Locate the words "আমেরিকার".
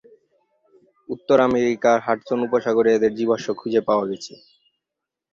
1.47-1.97